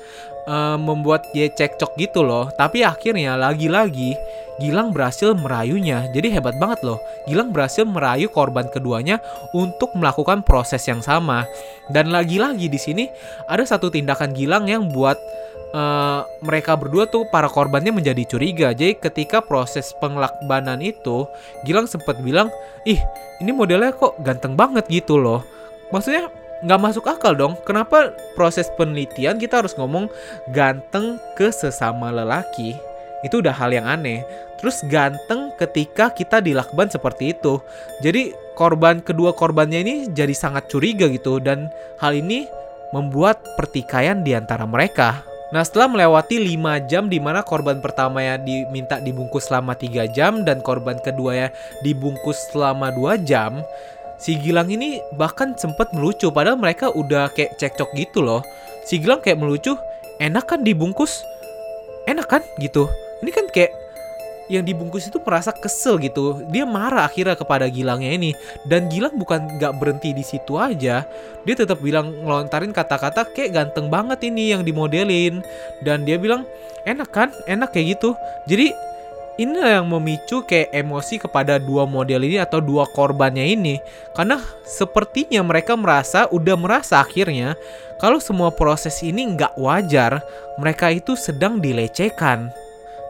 uh, 0.51 0.79
membuat 0.81 1.27
dia 1.31 1.47
cekcok 1.51 1.95
gitu 1.99 2.27
loh. 2.27 2.51
Tapi 2.55 2.83
akhirnya 2.83 3.39
lagi-lagi 3.39 4.17
Gilang 4.57 4.97
berhasil 4.97 5.37
merayunya. 5.37 6.09
Jadi 6.17 6.33
hebat 6.33 6.57
banget 6.57 6.81
loh. 6.81 6.97
Gilang 7.29 7.53
berhasil 7.53 7.85
merayu 7.85 8.33
korban 8.33 8.65
keduanya 8.73 9.21
untuk 9.53 9.93
melakukan 9.93 10.41
proses 10.41 10.81
yang 10.89 11.05
sama. 11.05 11.45
Dan 11.93 12.09
lagi-lagi 12.09 12.73
di 12.73 12.81
sini 12.81 13.05
ada 13.53 13.69
satu 13.69 13.93
tindakan 13.93 14.33
Gilang 14.33 14.65
yang 14.65 14.89
buat 14.89 15.21
uh, 15.75 16.23
mereka 16.45 16.77
berdua 16.79 17.09
tuh 17.09 17.27
para 17.33 17.51
korbannya 17.51 17.91
menjadi 17.91 18.23
curiga. 18.29 18.71
Jadi 18.77 18.99
ketika 18.99 19.43
proses 19.43 19.91
penglakbanan 19.99 20.79
itu, 20.85 21.27
Gilang 21.67 21.91
sempat 21.91 22.21
bilang, 22.23 22.53
"Ih, 22.85 23.01
ini 23.43 23.51
modelnya 23.51 23.95
kok 23.97 24.21
ganteng 24.23 24.55
banget 24.55 24.87
gitu 24.87 25.19
loh." 25.19 25.43
Maksudnya 25.91 26.31
nggak 26.63 26.81
masuk 26.83 27.05
akal 27.07 27.33
dong. 27.35 27.55
Kenapa 27.67 28.15
proses 28.35 28.71
penelitian 28.75 29.37
kita 29.37 29.65
harus 29.65 29.77
ngomong 29.77 30.11
ganteng 30.53 31.21
ke 31.35 31.51
sesama 31.51 32.13
lelaki? 32.13 32.77
Itu 33.25 33.41
udah 33.43 33.53
hal 33.53 33.73
yang 33.73 33.87
aneh. 33.89 34.23
Terus 34.57 34.81
ganteng 34.89 35.53
ketika 35.61 36.09
kita 36.13 36.41
dilakban 36.41 36.89
seperti 36.89 37.37
itu. 37.37 37.61
Jadi 38.01 38.33
korban 38.57 39.05
kedua 39.05 39.37
korbannya 39.37 39.85
ini 39.85 39.95
jadi 40.17 40.33
sangat 40.33 40.73
curiga 40.73 41.05
gitu 41.13 41.37
dan 41.39 41.69
hal 42.01 42.17
ini 42.17 42.49
membuat 42.97 43.45
pertikaian 43.61 44.25
di 44.25 44.33
antara 44.33 44.65
mereka. 44.65 45.36
Nah 45.55 45.63
setelah 45.63 45.87
melewati 45.87 46.43
5 46.43 46.91
jam 46.91 47.07
di 47.07 47.23
mana 47.23 47.47
korban 47.47 47.79
pertama 47.79 48.19
ya 48.19 48.35
diminta 48.35 48.99
dibungkus 48.99 49.47
selama 49.47 49.79
3 49.79 50.11
jam 50.11 50.43
dan 50.43 50.59
korban 50.59 50.99
kedua 50.99 51.33
ya 51.47 51.49
dibungkus 51.87 52.51
selama 52.51 52.91
2 52.91 53.23
jam 53.23 53.63
Si 54.17 54.33
Gilang 54.41 54.73
ini 54.73 55.01
bahkan 55.13 55.53
sempat 55.57 55.93
melucu. 55.93 56.33
Padahal 56.33 56.57
mereka 56.57 56.89
udah 56.89 57.29
kayak 57.37 57.61
cekcok 57.61 57.93
gitu 57.97 58.25
loh. 58.25 58.41
Si 58.89 58.97
Gilang 58.97 59.21
kayak 59.21 59.41
melucu 59.41 59.77
enak 60.17 60.49
kan 60.49 60.65
dibungkus? 60.65 61.21
Enak 62.09 62.27
kan 62.29 62.43
gitu. 62.57 62.89
Ini 63.21 63.31
kan 63.33 63.47
kayak 63.53 63.73
yang 64.47 64.63
dibungkus 64.63 65.11
itu 65.11 65.19
merasa 65.23 65.51
kesel 65.51 65.99
gitu. 66.03 66.43
Dia 66.51 66.65
marah 66.67 67.07
akhirnya 67.07 67.35
kepada 67.35 67.67
Gilangnya 67.67 68.15
ini. 68.15 68.31
Dan 68.67 68.87
Gilang 68.87 69.15
bukan 69.19 69.59
nggak 69.59 69.73
berhenti 69.79 70.15
di 70.15 70.23
situ 70.23 70.59
aja. 70.59 71.07
Dia 71.43 71.55
tetap 71.55 71.83
bilang 71.83 72.15
ngelontarin 72.25 72.71
kata-kata 72.71 73.27
kayak 73.35 73.55
ganteng 73.55 73.91
banget 73.91 74.23
ini 74.27 74.55
yang 74.55 74.63
dimodelin. 74.63 75.43
Dan 75.83 76.07
dia 76.07 76.19
bilang 76.19 76.47
enak 76.87 77.11
kan, 77.11 77.29
enak 77.51 77.75
kayak 77.75 77.99
gitu. 77.99 78.15
Jadi 78.47 78.71
ini 79.37 79.61
yang 79.61 79.85
memicu 79.85 80.41
kayak 80.49 80.73
emosi 80.73 81.21
kepada 81.21 81.61
dua 81.61 81.85
model 81.85 82.25
ini 82.25 82.41
atau 82.41 82.59
dua 82.61 82.89
korbannya 82.89 83.45
ini 83.45 83.77
karena 84.17 84.41
sepertinya 84.65 85.45
mereka 85.45 85.77
merasa 85.77 86.25
udah 86.33 86.57
merasa 86.57 87.05
akhirnya 87.05 87.53
kalau 88.01 88.17
semua 88.17 88.49
proses 88.49 88.97
ini 89.05 89.37
nggak 89.37 89.61
wajar 89.61 90.25
mereka 90.57 90.89
itu 90.89 91.13
sedang 91.13 91.61
dilecehkan 91.61 92.49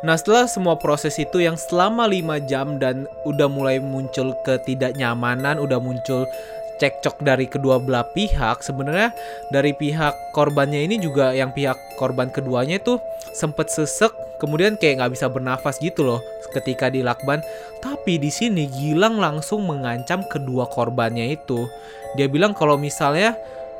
Nah 0.04 0.16
setelah 0.18 0.44
semua 0.44 0.76
proses 0.76 1.16
itu 1.16 1.40
yang 1.40 1.56
selama 1.56 2.04
5 2.08 2.48
jam 2.50 2.76
dan 2.76 3.08
udah 3.24 3.48
mulai 3.48 3.80
muncul 3.80 4.36
ketidaknyamanan, 4.44 5.56
udah 5.56 5.80
muncul 5.80 6.28
cekcok 6.76 7.24
dari 7.24 7.48
kedua 7.48 7.80
belah 7.80 8.04
pihak 8.12 8.60
sebenarnya 8.60 9.08
dari 9.48 9.72
pihak 9.72 10.12
korbannya 10.36 10.84
ini 10.84 11.00
juga 11.00 11.32
yang 11.32 11.48
pihak 11.56 11.76
korban 11.96 12.28
keduanya 12.28 12.76
itu 12.76 13.00
sempet 13.32 13.72
sesek 13.72 14.12
kemudian 14.36 14.76
kayak 14.76 15.00
nggak 15.00 15.16
bisa 15.16 15.32
bernafas 15.32 15.80
gitu 15.80 16.04
loh 16.04 16.20
ketika 16.52 16.88
dilakban. 16.88 17.44
Tapi 17.84 18.16
di 18.16 18.32
sini 18.32 18.68
Gilang 18.68 19.20
langsung 19.20 19.64
mengancam 19.68 20.24
kedua 20.24 20.68
korbannya 20.68 21.36
itu. 21.36 21.68
Dia 22.16 22.28
bilang 22.32 22.56
kalau 22.56 22.80
misalnya 22.80 23.36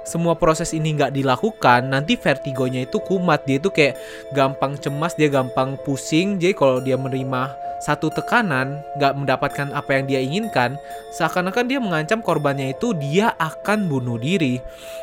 semua 0.07 0.39
proses 0.39 0.71
ini 0.71 0.95
nggak 0.95 1.13
dilakukan, 1.13 1.91
nanti 1.91 2.15
vertigonya 2.15 2.87
itu 2.87 3.03
kumat. 3.03 3.43
Dia 3.45 3.59
itu 3.59 3.75
kayak 3.75 3.99
gampang 4.33 4.79
cemas, 4.79 5.19
dia 5.19 5.27
gampang 5.27 5.75
pusing. 5.83 6.39
Jadi 6.39 6.55
kalau 6.55 6.79
dia 6.79 6.95
menerima 6.95 7.67
satu 7.83 8.09
tekanan, 8.09 8.81
nggak 8.97 9.13
mendapatkan 9.19 9.69
apa 9.75 9.91
yang 10.01 10.05
dia 10.09 10.21
inginkan, 10.23 10.81
seakan-akan 11.13 11.69
dia 11.69 11.77
mengancam 11.77 12.25
korbannya 12.25 12.73
itu 12.73 12.97
dia 12.97 13.37
akan 13.37 13.91
bunuh 13.91 14.17
diri. 14.17 14.63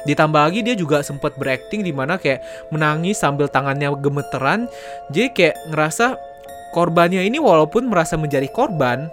Ditambah 0.10 0.42
lagi 0.50 0.66
dia 0.66 0.74
juga 0.74 1.06
sempat 1.06 1.38
berakting 1.38 1.86
di 1.86 1.94
mana 1.94 2.18
kayak 2.18 2.42
menangis 2.74 3.22
sambil 3.22 3.46
tangannya 3.46 3.94
gemeteran. 4.02 4.66
Jadi 5.14 5.30
kayak 5.36 5.56
ngerasa 5.70 6.18
korbannya 6.74 7.22
ini 7.22 7.38
walaupun 7.38 7.86
merasa 7.86 8.18
menjadi 8.18 8.50
korban, 8.50 9.06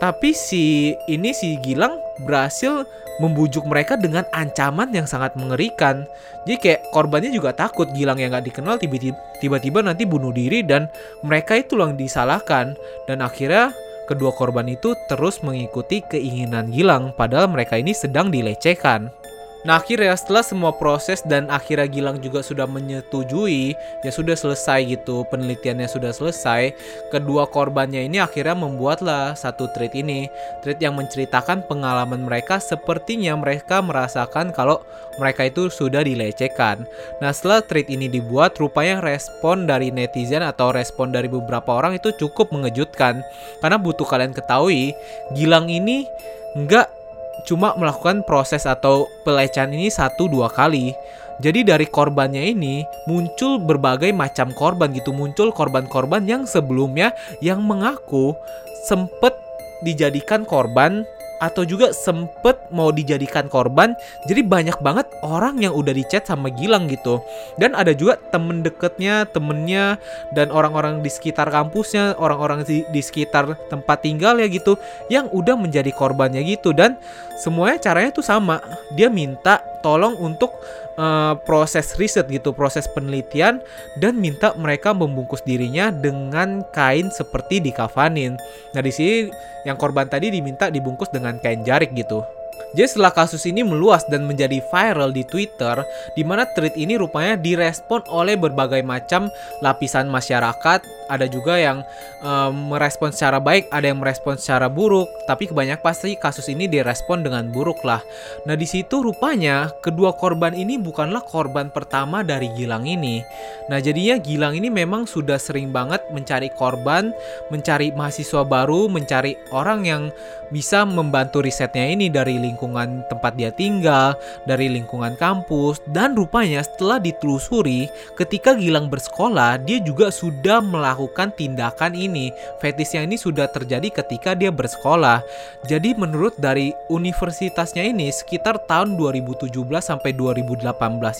tapi 0.00 0.32
si 0.32 0.96
ini 1.06 1.36
si 1.36 1.60
Gilang 1.60 2.00
berhasil 2.24 2.88
membujuk 3.20 3.68
mereka 3.68 4.00
dengan 4.00 4.24
ancaman 4.32 4.88
yang 4.96 5.04
sangat 5.04 5.36
mengerikan. 5.36 6.08
Jadi 6.48 6.56
kayak 6.56 6.80
korbannya 6.96 7.28
juga 7.28 7.52
takut 7.52 7.84
Gilang 7.92 8.16
yang 8.16 8.32
gak 8.32 8.48
dikenal 8.48 8.80
tiba-tiba 8.80 9.84
nanti 9.84 10.08
bunuh 10.08 10.32
diri 10.32 10.64
dan 10.64 10.88
mereka 11.20 11.60
itu 11.60 11.76
yang 11.76 12.00
disalahkan. 12.00 12.72
Dan 13.04 13.20
akhirnya 13.20 13.76
kedua 14.08 14.32
korban 14.32 14.64
itu 14.72 14.96
terus 15.12 15.44
mengikuti 15.44 16.00
keinginan 16.00 16.72
Gilang 16.72 17.12
padahal 17.12 17.52
mereka 17.52 17.76
ini 17.76 17.92
sedang 17.92 18.32
dilecehkan. 18.32 19.12
Nah 19.60 19.76
akhirnya 19.76 20.16
setelah 20.16 20.40
semua 20.40 20.72
proses 20.72 21.20
dan 21.20 21.52
akhirnya 21.52 21.84
Gilang 21.84 22.16
juga 22.24 22.40
sudah 22.40 22.64
menyetujui 22.64 23.76
ya 24.00 24.10
sudah 24.10 24.32
selesai 24.32 24.88
gitu 24.88 25.28
penelitiannya 25.28 25.84
sudah 25.84 26.16
selesai 26.16 26.72
kedua 27.12 27.44
korbannya 27.44 28.08
ini 28.08 28.24
akhirnya 28.24 28.56
membuatlah 28.56 29.36
satu 29.36 29.68
tweet 29.76 29.92
ini. 29.92 30.32
Tweet 30.64 30.80
yang 30.80 30.96
menceritakan 30.96 31.68
pengalaman 31.68 32.24
mereka 32.24 32.56
sepertinya 32.56 33.36
mereka 33.36 33.84
merasakan 33.84 34.56
kalau 34.56 34.80
mereka 35.20 35.44
itu 35.44 35.68
sudah 35.68 36.00
dilecehkan. 36.00 36.88
Nah 37.20 37.28
setelah 37.28 37.60
tweet 37.60 37.92
ini 37.92 38.08
dibuat 38.08 38.56
rupanya 38.56 39.04
respon 39.04 39.68
dari 39.68 39.92
netizen 39.92 40.40
atau 40.40 40.72
respon 40.72 41.12
dari 41.12 41.28
beberapa 41.28 41.76
orang 41.76 42.00
itu 42.00 42.16
cukup 42.16 42.48
mengejutkan. 42.48 43.20
Karena 43.60 43.76
butuh 43.76 44.08
kalian 44.08 44.32
ketahui 44.32 44.96
Gilang 45.36 45.68
ini 45.68 46.08
nggak 46.56 46.99
cuma 47.46 47.76
melakukan 47.76 48.24
proses 48.24 48.64
atau 48.68 49.06
pelecehan 49.24 49.72
ini 49.72 49.92
satu 49.92 50.26
dua 50.30 50.48
kali. 50.50 50.92
Jadi 51.40 51.64
dari 51.64 51.88
korbannya 51.88 52.52
ini 52.52 52.84
muncul 53.08 53.56
berbagai 53.56 54.12
macam 54.12 54.52
korban 54.52 54.92
gitu, 54.92 55.16
muncul 55.16 55.48
korban-korban 55.56 56.20
yang 56.28 56.44
sebelumnya 56.44 57.16
yang 57.40 57.64
mengaku 57.64 58.36
sempet 58.84 59.32
dijadikan 59.80 60.44
korban 60.44 61.08
atau 61.40 61.64
juga 61.64 61.90
sempet 61.96 62.68
mau 62.70 62.92
dijadikan 62.92 63.48
korban 63.48 63.96
jadi 64.28 64.44
banyak 64.44 64.78
banget 64.84 65.08
orang 65.24 65.58
yang 65.64 65.72
udah 65.72 65.96
dicat 65.96 66.28
sama 66.28 66.52
Gilang 66.52 66.86
gitu. 66.92 67.24
Dan 67.56 67.72
ada 67.72 67.96
juga 67.96 68.20
temen 68.30 68.60
deketnya 68.60 69.24
temennya 69.28 69.96
dan 70.36 70.52
orang-orang 70.52 71.00
di 71.00 71.08
sekitar 71.08 71.48
kampusnya 71.48 72.16
orang-orang 72.20 72.62
di, 72.68 72.84
di 72.92 73.00
sekitar 73.00 73.56
tempat 73.72 74.04
tinggal 74.04 74.36
ya 74.36 74.46
gitu 74.50 74.76
yang 75.08 75.26
udah 75.32 75.56
menjadi 75.56 75.88
korbannya 75.94 76.44
gitu. 76.44 76.76
Dan 76.76 77.00
semuanya 77.40 77.80
caranya 77.80 78.10
tuh 78.12 78.24
sama. 78.24 78.60
Dia 78.92 79.08
minta 79.08 79.64
tolong 79.80 80.16
untuk 80.20 80.52
uh, 81.00 81.36
proses 81.44 81.96
riset 81.96 82.28
gitu, 82.28 82.52
proses 82.52 82.86
penelitian 82.90 83.60
dan 83.98 84.16
minta 84.20 84.52
mereka 84.56 84.94
membungkus 84.94 85.42
dirinya 85.44 85.92
dengan 85.92 86.64
kain 86.70 87.08
seperti 87.10 87.58
dikafanin. 87.60 88.36
Nah, 88.76 88.80
di 88.84 88.92
sini 88.92 89.32
yang 89.64 89.76
korban 89.76 90.08
tadi 90.08 90.32
diminta 90.32 90.72
dibungkus 90.72 91.12
dengan 91.12 91.36
kain 91.40 91.64
jarik 91.66 91.92
gitu. 91.92 92.24
Jadi 92.70 92.86
setelah 92.86 93.10
kasus 93.10 93.42
ini 93.50 93.66
meluas 93.66 94.06
dan 94.06 94.30
menjadi 94.30 94.62
viral 94.70 95.10
di 95.10 95.26
Twitter, 95.26 95.82
di 96.14 96.22
mana 96.22 96.46
tweet 96.54 96.78
ini 96.78 96.94
rupanya 96.94 97.34
direspon 97.34 98.06
oleh 98.06 98.38
berbagai 98.38 98.84
macam 98.86 99.26
lapisan 99.58 100.06
masyarakat, 100.06 100.78
ada 101.10 101.26
juga 101.26 101.58
yang 101.58 101.82
um, 102.22 102.70
merespon 102.70 103.10
secara 103.10 103.42
baik, 103.42 103.66
ada 103.74 103.90
yang 103.90 103.98
merespon 103.98 104.38
secara 104.38 104.70
buruk, 104.70 105.10
tapi 105.26 105.50
kebanyakan 105.50 105.82
pasti 105.82 106.14
kasus 106.14 106.46
ini 106.46 106.70
direspon 106.70 107.26
dengan 107.26 107.50
buruk 107.50 107.82
lah. 107.82 107.98
Nah 108.46 108.54
di 108.54 108.64
situ 108.64 109.02
rupanya 109.02 109.74
kedua 109.82 110.14
korban 110.14 110.54
ini 110.54 110.78
bukanlah 110.78 111.26
korban 111.26 111.74
pertama 111.74 112.22
dari 112.22 112.46
Gilang 112.54 112.86
ini. 112.86 113.26
Nah 113.66 113.82
jadinya 113.82 114.22
Gilang 114.22 114.54
ini 114.54 114.70
memang 114.70 115.10
sudah 115.10 115.36
sering 115.36 115.74
banget 115.74 115.98
mencari 116.14 116.46
korban, 116.54 117.10
mencari 117.50 117.90
mahasiswa 117.90 118.46
baru, 118.46 118.86
mencari 118.86 119.34
orang 119.50 119.82
yang 119.82 120.02
bisa 120.50 120.82
membantu 120.82 121.40
risetnya 121.40 121.86
ini 121.86 122.10
dari 122.10 122.36
lingkungan 122.36 123.06
tempat 123.06 123.38
dia 123.38 123.54
tinggal, 123.54 124.18
dari 124.44 124.66
lingkungan 124.66 125.14
kampus, 125.14 125.78
dan 125.94 126.18
rupanya 126.18 126.60
setelah 126.66 126.98
ditelusuri, 126.98 127.86
ketika 128.18 128.58
Gilang 128.58 128.90
bersekolah, 128.90 129.62
dia 129.62 129.78
juga 129.78 130.10
sudah 130.10 130.58
melakukan 130.58 130.99
tindakan 131.08 131.94
ini. 131.94 132.34
Fetisnya 132.58 133.06
ini 133.06 133.14
sudah 133.14 133.46
terjadi 133.48 133.88
ketika 134.02 134.34
dia 134.34 134.50
bersekolah. 134.50 135.22
Jadi 135.70 135.94
menurut 135.94 136.34
dari 136.36 136.74
universitasnya 136.90 137.86
ini, 137.86 138.10
sekitar 138.10 138.66
tahun 138.66 138.98
2017 138.98 139.52
sampai 139.78 140.10
2018 140.16 140.66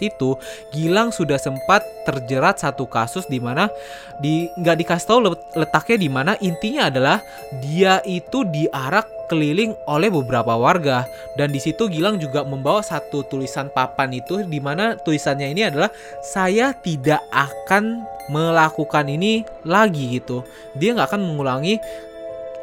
itu, 0.03 0.35
Gilang 0.75 1.15
sudah 1.15 1.39
sempat 1.39 1.87
terjerat 2.05 2.59
satu 2.59 2.85
kasus 2.91 3.29
di 3.31 3.39
mana 3.39 3.71
di 4.19 4.51
nggak 4.59 4.77
dikasih 4.83 5.07
tahu 5.07 5.21
letaknya 5.55 5.97
di 5.97 6.09
mana 6.09 6.33
intinya 6.41 6.91
adalah 6.91 7.23
dia 7.63 8.03
itu 8.09 8.43
diarak 8.49 9.20
keliling 9.31 9.79
oleh 9.87 10.11
beberapa 10.11 10.59
warga 10.59 11.07
dan 11.39 11.55
di 11.55 11.63
situ 11.63 11.87
Gilang 11.87 12.19
juga 12.19 12.43
membawa 12.43 12.83
satu 12.83 13.23
tulisan 13.23 13.71
papan 13.71 14.11
itu 14.19 14.43
di 14.43 14.59
mana 14.59 14.99
tulisannya 14.99 15.55
ini 15.55 15.71
adalah 15.71 15.95
saya 16.19 16.75
tidak 16.75 17.23
akan 17.31 18.03
melakukan 18.35 19.07
ini 19.07 19.47
lagi 19.63 20.19
gitu. 20.19 20.43
Dia 20.75 20.99
nggak 20.99 21.15
akan 21.15 21.23
mengulangi 21.23 21.79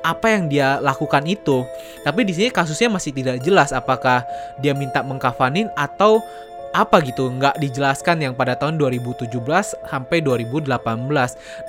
apa 0.03 0.31
yang 0.31 0.47
dia 0.47 0.79
lakukan 0.79 1.23
itu. 1.27 1.67
Tapi 2.03 2.23
di 2.23 2.31
sini 2.35 2.49
kasusnya 2.51 2.87
masih 2.87 3.11
tidak 3.11 3.43
jelas 3.43 3.75
apakah 3.75 4.23
dia 4.59 4.71
minta 4.71 5.03
mengkafanin 5.03 5.67
atau 5.75 6.23
apa 6.75 6.99
gitu 7.03 7.31
nggak 7.31 7.59
dijelaskan 7.61 8.23
yang 8.23 8.33
pada 8.33 8.55
tahun 8.55 8.79
2017 8.79 9.27
sampai 9.87 10.17
2018 10.23 10.75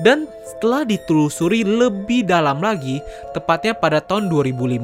dan 0.02 0.26
setelah 0.46 0.82
ditelusuri 0.82 1.62
lebih 1.62 2.26
dalam 2.26 2.58
lagi 2.58 3.02
tepatnya 3.36 3.76
pada 3.76 4.02
tahun 4.02 4.30
2015 4.32 4.78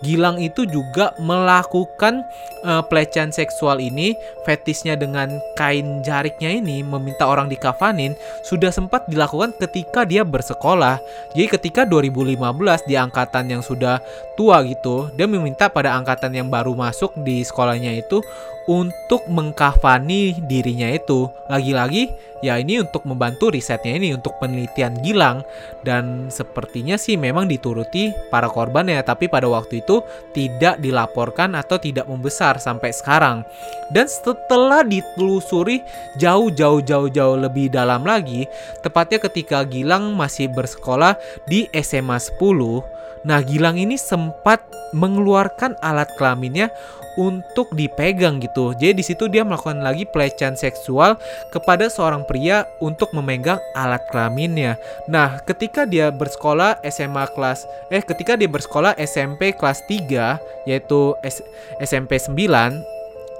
Gilang 0.00 0.40
itu 0.40 0.64
juga 0.64 1.12
melakukan 1.20 2.24
uh, 2.64 2.80
pelecehan 2.88 3.28
seksual 3.28 3.84
ini 3.84 4.16
fetisnya 4.48 4.96
dengan 4.96 5.28
kain 5.60 6.00
jariknya 6.00 6.56
ini 6.56 6.80
meminta 6.80 7.28
orang 7.28 7.52
dikafanin 7.52 8.16
sudah 8.40 8.72
sempat 8.72 9.04
dilakukan 9.12 9.52
ketika 9.60 10.08
dia 10.08 10.24
bersekolah. 10.24 10.96
Jadi 11.36 11.46
ketika 11.52 11.84
2015 11.84 12.88
di 12.88 12.96
angkatan 12.96 13.52
yang 13.52 13.62
sudah 13.62 14.00
tua 14.40 14.64
gitu 14.64 15.12
dia 15.12 15.28
meminta 15.28 15.68
pada 15.68 15.92
angkatan 16.00 16.32
yang 16.32 16.48
baru 16.48 16.72
masuk 16.72 17.12
di 17.20 17.44
sekolahnya 17.44 18.00
itu 18.00 18.24
untuk 18.70 19.26
mengkafani 19.26 20.38
dirinya 20.46 20.86
itu. 20.94 21.26
Lagi-lagi 21.50 22.06
ya 22.38 22.54
ini 22.62 22.78
untuk 22.78 23.02
membantu 23.02 23.50
risetnya 23.50 23.98
ini 23.98 24.14
untuk 24.14 24.38
penelitian 24.38 24.94
Gilang 25.02 25.42
dan 25.82 26.30
sepertinya 26.30 26.94
sih 26.94 27.18
memang 27.18 27.50
dituruti 27.50 28.14
para 28.30 28.46
korban 28.46 28.86
ya 28.86 29.02
tapi 29.02 29.26
pada 29.26 29.50
waktu 29.50 29.82
itu 29.82 30.06
tidak 30.30 30.78
dilaporkan 30.78 31.58
atau 31.58 31.82
tidak 31.82 32.06
membesar 32.06 32.62
sampai 32.62 32.94
sekarang. 32.94 33.42
Dan 33.90 34.06
setelah 34.06 34.86
ditelusuri 34.86 35.82
jauh-jauh 36.22 36.78
jauh-jauh 36.86 37.42
lebih 37.42 37.74
dalam 37.74 38.06
lagi, 38.06 38.46
tepatnya 38.86 39.18
ketika 39.18 39.66
Gilang 39.66 40.14
masih 40.14 40.46
bersekolah 40.46 41.18
di 41.50 41.66
SMA 41.74 42.22
10, 42.22 42.99
nah 43.26 43.44
Gilang 43.44 43.76
ini 43.76 44.00
sempat 44.00 44.64
mengeluarkan 44.90 45.78
alat 45.80 46.10
kelaminnya 46.18 46.70
untuk 47.18 47.72
dipegang 47.74 48.38
gitu. 48.38 48.72
Jadi 48.76 49.02
di 49.02 49.04
situ 49.04 49.26
dia 49.26 49.42
melakukan 49.42 49.82
lagi 49.82 50.06
pelecehan 50.06 50.54
seksual 50.54 51.18
kepada 51.50 51.90
seorang 51.90 52.22
pria 52.22 52.64
untuk 52.78 53.10
memegang 53.10 53.58
alat 53.74 54.02
kelaminnya. 54.08 54.78
Nah, 55.10 55.42
ketika 55.42 55.84
dia 55.84 56.14
bersekolah 56.14 56.78
SMA 56.86 57.26
kelas 57.34 57.66
eh 57.90 58.02
ketika 58.04 58.38
dia 58.38 58.46
bersekolah 58.46 58.94
SMP 58.96 59.52
kelas 59.52 59.82
3 59.90 60.70
yaitu 60.70 61.14
S 61.26 61.42
SMP 61.82 62.16
9, 62.16 62.38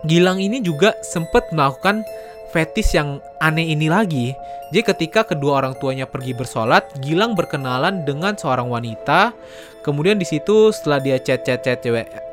Gilang 0.01 0.41
ini 0.41 0.65
juga 0.65 0.97
sempat 1.05 1.53
melakukan 1.53 2.01
fetis 2.51 2.93
yang 2.95 3.23
aneh 3.39 3.73
ini 3.73 3.87
lagi. 3.87 4.35
Jadi 4.71 4.83
ketika 4.87 5.27
kedua 5.27 5.63
orang 5.63 5.75
tuanya 5.79 6.07
pergi 6.07 6.35
bersolat, 6.35 6.87
Gilang 7.03 7.35
berkenalan 7.35 8.07
dengan 8.07 8.39
seorang 8.39 8.71
wanita. 8.71 9.35
Kemudian 9.81 10.21
di 10.21 10.29
situ 10.29 10.71
setelah 10.71 11.01
dia 11.01 11.17
chat 11.17 11.43
chat 11.43 11.65
chat 11.65 11.81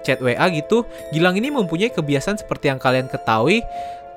chat, 0.04 0.20
WA 0.20 0.46
gitu, 0.52 0.84
Gilang 1.16 1.40
ini 1.40 1.50
mempunyai 1.50 1.90
kebiasaan 1.90 2.38
seperti 2.38 2.70
yang 2.70 2.78
kalian 2.78 3.08
ketahui 3.08 3.64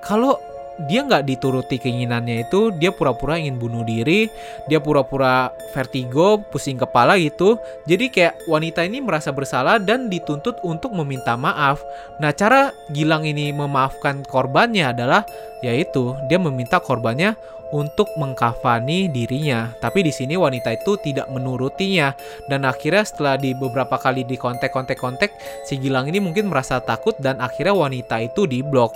kalau 0.03 0.41
dia 0.89 1.05
nggak 1.05 1.27
dituruti 1.29 1.77
keinginannya 1.77 2.49
itu 2.49 2.73
dia 2.77 2.95
pura-pura 2.95 3.37
ingin 3.37 3.61
bunuh 3.61 3.85
diri 3.85 4.31
dia 4.69 4.81
pura-pura 4.81 5.53
vertigo 5.73 6.41
pusing 6.51 6.79
kepala 6.81 7.17
gitu. 7.21 7.59
Jadi 7.87 8.11
kayak 8.11 8.47
wanita 8.47 8.85
ini 8.87 9.03
merasa 9.03 9.31
bersalah 9.31 9.79
dan 9.79 10.09
dituntut 10.09 10.59
untuk 10.65 10.95
meminta 10.95 11.35
maaf. 11.35 11.81
Nah 12.19 12.31
cara 12.35 12.73
Gilang 12.91 13.25
ini 13.27 13.55
memaafkan 13.55 14.27
korbannya 14.27 14.91
adalah 14.91 15.23
yaitu 15.61 16.17
dia 16.27 16.41
meminta 16.41 16.81
korbannya 16.81 17.37
untuk 17.71 18.11
mengkafani 18.19 19.11
dirinya. 19.11 19.71
Tapi 19.79 20.07
di 20.07 20.13
sini 20.13 20.35
wanita 20.35 20.75
itu 20.75 20.99
tidak 20.99 21.31
menurutinya 21.31 22.15
dan 22.51 22.67
akhirnya 22.67 23.07
setelah 23.07 23.35
di 23.39 23.55
beberapa 23.55 23.97
kali 23.97 24.27
di 24.27 24.35
kontek-kontek-kontek 24.35 25.31
si 25.67 25.79
Gilang 25.79 26.11
ini 26.11 26.19
mungkin 26.19 26.51
merasa 26.51 26.83
takut 26.83 27.15
dan 27.23 27.39
akhirnya 27.39 27.75
wanita 27.75 28.23
itu 28.23 28.47
diblok. 28.47 28.95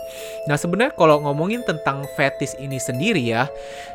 Nah 0.51 0.59
sebenarnya 0.59 0.95
kalau 0.99 1.23
ngomongin 1.23 1.63
tentang 1.63 2.03
fetis 2.19 2.59
ini 2.59 2.79
sendiri 2.83 3.23
ya, 3.23 3.47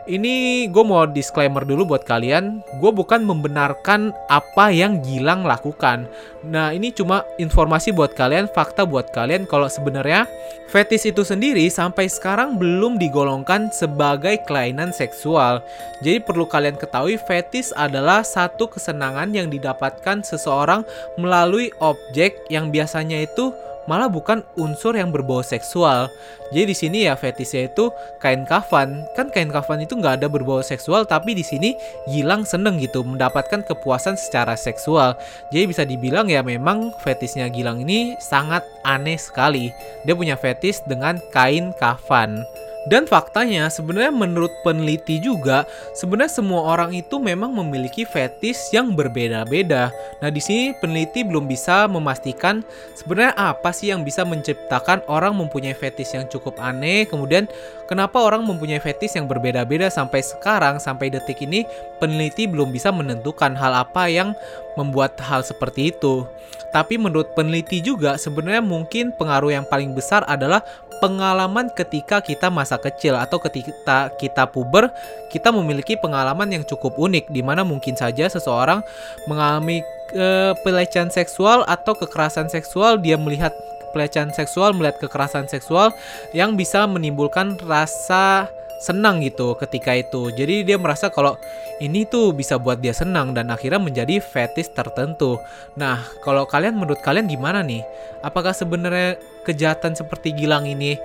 ini 0.08 0.66
gue 0.72 0.84
mau 0.84 1.04
disclaimer 1.06 1.64
dulu 1.68 1.96
buat 1.96 2.08
kalian, 2.08 2.64
gue 2.80 2.92
bukan 2.92 3.24
membenarkan 3.24 4.16
apa 4.32 4.72
yang 4.72 5.02
Gilang 5.04 5.48
lakukan. 5.48 6.08
Nah 6.44 6.72
ini 6.72 6.96
cuma 6.96 7.28
informasi 7.36 7.92
buat 7.92 8.16
kalian, 8.16 8.48
fakta 8.52 8.88
buat 8.88 9.12
kalian 9.12 9.44
kalau 9.48 9.68
sebenarnya 9.68 10.28
fetis 10.70 11.04
itu 11.04 11.26
sendiri 11.26 11.66
sampai 11.68 12.08
sekarang 12.08 12.56
belum 12.62 13.02
digolongkan 13.02 13.74
sebagai 13.74 14.40
klien 14.46 14.69
kelainan 14.70 14.94
seksual. 14.94 15.66
Jadi 16.06 16.22
perlu 16.22 16.46
kalian 16.46 16.78
ketahui 16.78 17.18
fetis 17.18 17.74
adalah 17.74 18.22
satu 18.22 18.70
kesenangan 18.70 19.34
yang 19.34 19.50
didapatkan 19.50 20.22
seseorang 20.22 20.86
melalui 21.18 21.74
objek 21.82 22.38
yang 22.54 22.70
biasanya 22.70 23.26
itu 23.26 23.50
malah 23.90 24.06
bukan 24.06 24.46
unsur 24.54 24.94
yang 24.94 25.10
berbau 25.10 25.42
seksual. 25.42 26.14
Jadi 26.54 26.66
di 26.70 26.76
sini 26.78 26.98
ya 27.10 27.18
fetisnya 27.18 27.66
itu 27.66 27.90
kain 28.22 28.46
kafan. 28.46 29.02
Kan 29.18 29.34
kain 29.34 29.50
kafan 29.50 29.82
itu 29.82 29.98
nggak 29.98 30.22
ada 30.22 30.28
berbau 30.30 30.62
seksual, 30.62 31.10
tapi 31.10 31.34
di 31.34 31.42
sini 31.42 31.74
Gilang 32.06 32.46
seneng 32.46 32.78
gitu 32.78 33.02
mendapatkan 33.02 33.66
kepuasan 33.66 34.14
secara 34.14 34.54
seksual. 34.54 35.18
Jadi 35.50 35.66
bisa 35.66 35.82
dibilang 35.90 36.30
ya 36.30 36.46
memang 36.46 36.94
fetisnya 37.02 37.50
Gilang 37.50 37.82
ini 37.82 38.14
sangat 38.22 38.62
aneh 38.86 39.18
sekali. 39.18 39.74
Dia 40.06 40.14
punya 40.14 40.38
fetis 40.38 40.86
dengan 40.86 41.18
kain 41.34 41.74
kafan. 41.82 42.46
Dan 42.88 43.04
faktanya 43.04 43.68
sebenarnya 43.68 44.16
menurut 44.16 44.56
peneliti 44.64 45.20
juga 45.20 45.68
sebenarnya 45.92 46.32
semua 46.32 46.64
orang 46.64 46.96
itu 46.96 47.20
memang 47.20 47.52
memiliki 47.52 48.08
fetis 48.08 48.72
yang 48.72 48.96
berbeda-beda. 48.96 49.92
Nah, 50.24 50.32
di 50.32 50.40
sini 50.40 50.72
peneliti 50.80 51.28
belum 51.28 51.44
bisa 51.44 51.92
memastikan 51.92 52.64
sebenarnya 52.96 53.36
apa 53.36 53.76
sih 53.76 53.92
yang 53.92 54.08
bisa 54.08 54.24
menciptakan 54.24 55.04
orang 55.12 55.36
mempunyai 55.36 55.76
fetis 55.76 56.16
yang 56.16 56.24
cukup 56.32 56.56
aneh. 56.56 57.04
Kemudian 57.04 57.52
kenapa 57.92 58.16
orang 58.24 58.48
mempunyai 58.48 58.80
fetis 58.80 59.20
yang 59.20 59.28
berbeda-beda 59.28 59.92
sampai 59.92 60.24
sekarang 60.24 60.80
sampai 60.80 61.12
detik 61.12 61.44
ini 61.44 61.68
peneliti 62.00 62.48
belum 62.48 62.72
bisa 62.72 62.96
menentukan 62.96 63.60
hal 63.60 63.76
apa 63.76 64.08
yang 64.08 64.32
membuat 64.80 65.20
hal 65.20 65.44
seperti 65.44 65.92
itu. 65.92 66.24
Tapi 66.70 67.02
menurut 67.02 67.34
peneliti 67.34 67.82
juga 67.82 68.16
sebenarnya 68.16 68.62
mungkin 68.62 69.10
pengaruh 69.18 69.50
yang 69.50 69.66
paling 69.66 69.98
besar 69.98 70.22
adalah 70.30 70.62
pengalaman 71.00 71.72
ketika 71.74 72.20
kita 72.20 72.52
masa 72.52 72.78
kecil 72.78 73.16
atau 73.16 73.40
ketika 73.40 74.12
kita 74.20 74.44
puber, 74.52 74.92
kita 75.32 75.50
memiliki 75.50 75.96
pengalaman 75.96 76.52
yang 76.52 76.64
cukup 76.68 76.96
unik 77.00 77.32
di 77.32 77.42
mana 77.42 77.64
mungkin 77.64 77.96
saja 77.96 78.28
seseorang 78.28 78.84
mengalami 79.26 79.82
uh, 80.14 80.54
pelecehan 80.62 81.10
seksual 81.10 81.66
atau 81.66 81.96
kekerasan 81.96 82.52
seksual, 82.52 83.00
dia 83.00 83.16
melihat 83.16 83.56
pelecehan 83.92 84.30
seksual, 84.30 84.76
melihat 84.78 85.02
kekerasan 85.02 85.50
seksual 85.50 85.90
yang 86.36 86.54
bisa 86.54 86.86
menimbulkan 86.86 87.58
rasa 87.66 88.52
senang 88.80 89.20
gitu 89.20 89.60
ketika 89.60 89.92
itu. 89.92 90.32
Jadi 90.32 90.64
dia 90.64 90.80
merasa 90.80 91.12
kalau 91.12 91.36
ini 91.84 92.08
tuh 92.08 92.32
bisa 92.32 92.56
buat 92.56 92.80
dia 92.80 92.96
senang 92.96 93.36
dan 93.36 93.52
akhirnya 93.52 93.78
menjadi 93.78 94.24
fetish 94.24 94.72
tertentu. 94.72 95.36
Nah, 95.76 96.00
kalau 96.24 96.48
kalian 96.48 96.80
menurut 96.80 97.04
kalian 97.04 97.28
gimana 97.28 97.60
nih? 97.60 97.84
Apakah 98.24 98.56
sebenarnya 98.56 99.20
kejahatan 99.44 99.96
seperti 99.96 100.36
Gilang 100.36 100.66
ini 100.68 101.00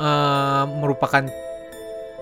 uh, 0.00 0.64
merupakan 0.68 1.26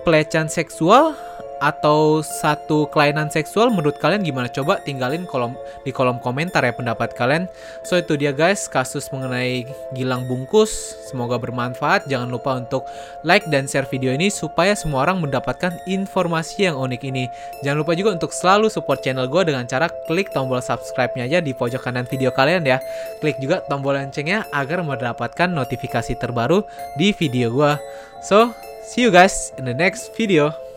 pelecehan 0.05 0.47
seksual 0.47 1.17
atau 1.63 2.19
satu 2.21 2.87
kelainan 2.91 3.31
seksual 3.31 3.71
menurut 3.71 3.95
kalian 3.97 4.21
gimana? 4.21 4.51
Coba 4.51 4.79
tinggalin 4.83 5.23
kolom 5.29 5.55
di 5.87 5.91
kolom 5.95 6.19
komentar 6.19 6.61
ya 6.61 6.75
pendapat 6.75 7.15
kalian. 7.15 7.47
So 7.87 7.95
itu 7.99 8.19
dia 8.19 8.35
guys 8.35 8.67
kasus 8.67 9.07
mengenai 9.09 9.65
Gilang 9.95 10.27
Bungkus. 10.27 10.71
Semoga 11.09 11.39
bermanfaat. 11.39 12.11
Jangan 12.11 12.29
lupa 12.29 12.59
untuk 12.59 12.83
like 13.23 13.47
dan 13.47 13.65
share 13.65 13.87
video 13.87 14.11
ini 14.11 14.27
supaya 14.27 14.75
semua 14.75 15.07
orang 15.07 15.23
mendapatkan 15.23 15.71
informasi 15.87 16.67
yang 16.67 16.75
unik 16.75 17.01
ini. 17.07 17.25
Jangan 17.63 17.81
lupa 17.81 17.93
juga 17.95 18.13
untuk 18.15 18.35
selalu 18.35 18.67
support 18.67 19.01
channel 19.01 19.25
gue 19.31 19.41
dengan 19.47 19.63
cara 19.65 19.87
klik 20.05 20.29
tombol 20.35 20.59
subscribe-nya 20.59 21.25
aja 21.25 21.39
di 21.39 21.55
pojok 21.55 21.81
kanan 21.87 22.05
video 22.05 22.29
kalian 22.35 22.67
ya. 22.67 22.77
Klik 23.23 23.39
juga 23.39 23.63
tombol 23.71 23.95
loncengnya 23.95 24.43
agar 24.51 24.83
mendapatkan 24.83 25.47
notifikasi 25.47 26.19
terbaru 26.19 26.67
di 26.99 27.15
video 27.15 27.49
gue. 27.53 27.73
So, 28.25 28.51
see 28.83 29.05
you 29.05 29.11
guys 29.13 29.53
in 29.55 29.69
the 29.69 29.75
next 29.75 30.11
video. 30.17 30.74